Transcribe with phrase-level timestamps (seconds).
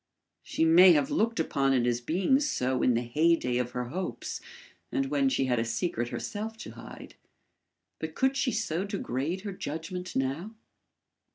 [0.41, 4.41] She may have looked upon it as being so in the heyday of her hopes
[4.91, 7.13] and when she had a secret herself to hide,
[7.99, 10.55] but could she so degrade her judgment now?